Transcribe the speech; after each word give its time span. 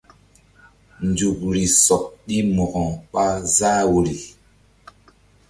Nzukri 1.07 1.63
sɔɓ 1.83 2.01
ɗi 2.25 2.37
Mo̧ko 2.55 2.83
ɓa 3.11 3.25
záh 3.55 3.81
woyri. 3.91 4.15